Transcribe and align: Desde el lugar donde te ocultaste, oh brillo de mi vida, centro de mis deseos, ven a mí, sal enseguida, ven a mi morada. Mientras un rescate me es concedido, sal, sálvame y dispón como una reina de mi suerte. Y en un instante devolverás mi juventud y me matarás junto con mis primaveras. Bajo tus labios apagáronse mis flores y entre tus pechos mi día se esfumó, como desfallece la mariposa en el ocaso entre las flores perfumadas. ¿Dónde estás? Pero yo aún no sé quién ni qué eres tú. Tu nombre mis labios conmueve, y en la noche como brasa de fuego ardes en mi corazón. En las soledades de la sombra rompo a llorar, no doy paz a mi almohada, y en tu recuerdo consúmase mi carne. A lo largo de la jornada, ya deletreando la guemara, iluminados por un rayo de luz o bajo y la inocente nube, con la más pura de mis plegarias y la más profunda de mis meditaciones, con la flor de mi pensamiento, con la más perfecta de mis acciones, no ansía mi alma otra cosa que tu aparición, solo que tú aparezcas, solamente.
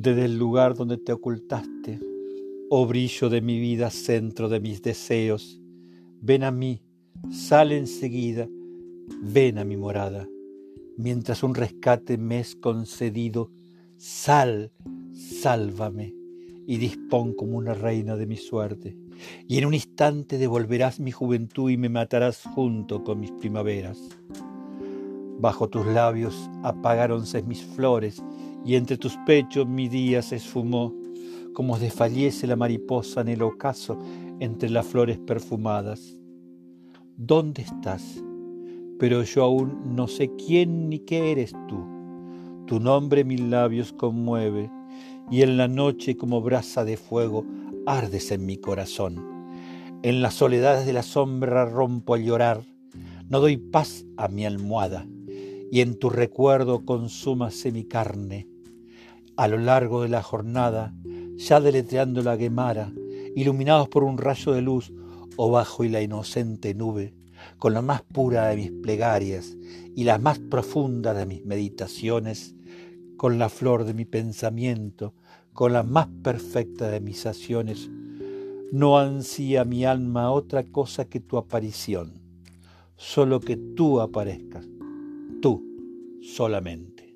Desde 0.00 0.26
el 0.26 0.38
lugar 0.38 0.76
donde 0.76 0.96
te 0.96 1.10
ocultaste, 1.10 1.98
oh 2.70 2.86
brillo 2.86 3.28
de 3.28 3.40
mi 3.40 3.58
vida, 3.58 3.90
centro 3.90 4.48
de 4.48 4.60
mis 4.60 4.80
deseos, 4.80 5.60
ven 6.20 6.44
a 6.44 6.52
mí, 6.52 6.84
sal 7.32 7.72
enseguida, 7.72 8.48
ven 9.20 9.58
a 9.58 9.64
mi 9.64 9.76
morada. 9.76 10.28
Mientras 10.96 11.42
un 11.42 11.56
rescate 11.56 12.16
me 12.16 12.38
es 12.38 12.54
concedido, 12.54 13.50
sal, 13.96 14.70
sálvame 15.12 16.14
y 16.64 16.76
dispón 16.76 17.34
como 17.34 17.56
una 17.56 17.74
reina 17.74 18.14
de 18.14 18.26
mi 18.26 18.36
suerte. 18.36 18.96
Y 19.48 19.58
en 19.58 19.66
un 19.66 19.74
instante 19.74 20.38
devolverás 20.38 21.00
mi 21.00 21.10
juventud 21.10 21.72
y 21.72 21.76
me 21.76 21.88
matarás 21.88 22.44
junto 22.44 23.02
con 23.02 23.18
mis 23.18 23.32
primaveras. 23.32 23.98
Bajo 25.38 25.68
tus 25.68 25.86
labios 25.86 26.50
apagáronse 26.64 27.42
mis 27.42 27.64
flores 27.64 28.22
y 28.64 28.74
entre 28.74 28.96
tus 28.96 29.16
pechos 29.24 29.68
mi 29.68 29.88
día 29.88 30.20
se 30.20 30.36
esfumó, 30.36 30.92
como 31.54 31.78
desfallece 31.78 32.46
la 32.46 32.56
mariposa 32.56 33.20
en 33.20 33.28
el 33.28 33.42
ocaso 33.42 33.98
entre 34.40 34.68
las 34.68 34.86
flores 34.86 35.18
perfumadas. 35.18 36.16
¿Dónde 37.16 37.62
estás? 37.62 38.22
Pero 38.98 39.22
yo 39.22 39.44
aún 39.44 39.94
no 39.94 40.08
sé 40.08 40.30
quién 40.36 40.88
ni 40.88 40.98
qué 41.00 41.30
eres 41.30 41.52
tú. 41.68 41.86
Tu 42.66 42.80
nombre 42.80 43.24
mis 43.24 43.40
labios 43.40 43.92
conmueve, 43.92 44.70
y 45.30 45.42
en 45.42 45.56
la 45.56 45.68
noche 45.68 46.16
como 46.16 46.40
brasa 46.40 46.84
de 46.84 46.96
fuego 46.96 47.44
ardes 47.86 48.30
en 48.32 48.44
mi 48.44 48.56
corazón. 48.56 49.24
En 50.02 50.20
las 50.20 50.34
soledades 50.34 50.84
de 50.84 50.92
la 50.92 51.02
sombra 51.02 51.64
rompo 51.64 52.14
a 52.14 52.18
llorar, 52.18 52.62
no 53.28 53.40
doy 53.40 53.56
paz 53.56 54.04
a 54.16 54.28
mi 54.28 54.46
almohada, 54.46 55.06
y 55.70 55.80
en 55.80 55.98
tu 55.98 56.10
recuerdo 56.10 56.84
consúmase 56.84 57.72
mi 57.72 57.84
carne. 57.84 58.48
A 59.36 59.48
lo 59.48 59.58
largo 59.58 60.02
de 60.02 60.08
la 60.08 60.22
jornada, 60.22 60.94
ya 61.36 61.60
deletreando 61.60 62.22
la 62.22 62.36
guemara, 62.36 62.92
iluminados 63.36 63.88
por 63.88 64.04
un 64.04 64.18
rayo 64.18 64.52
de 64.52 64.62
luz 64.62 64.92
o 65.36 65.50
bajo 65.50 65.84
y 65.84 65.88
la 65.88 66.02
inocente 66.02 66.74
nube, 66.74 67.14
con 67.58 67.74
la 67.74 67.82
más 67.82 68.02
pura 68.02 68.48
de 68.48 68.56
mis 68.56 68.72
plegarias 68.72 69.56
y 69.94 70.04
la 70.04 70.18
más 70.18 70.38
profunda 70.38 71.14
de 71.14 71.26
mis 71.26 71.44
meditaciones, 71.44 72.54
con 73.16 73.38
la 73.38 73.48
flor 73.48 73.84
de 73.84 73.94
mi 73.94 74.04
pensamiento, 74.04 75.14
con 75.52 75.72
la 75.72 75.82
más 75.82 76.08
perfecta 76.22 76.88
de 76.88 77.00
mis 77.00 77.26
acciones, 77.26 77.90
no 78.70 78.98
ansía 78.98 79.64
mi 79.64 79.84
alma 79.84 80.30
otra 80.30 80.62
cosa 80.62 81.06
que 81.06 81.20
tu 81.20 81.36
aparición, 81.36 82.20
solo 82.96 83.40
que 83.40 83.56
tú 83.56 84.00
aparezcas, 84.00 84.66
solamente. 86.20 87.07